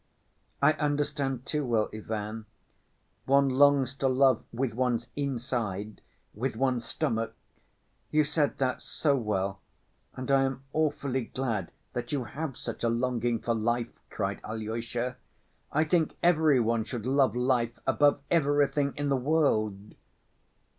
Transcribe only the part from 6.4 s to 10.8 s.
one's stomach. You said that so well and I am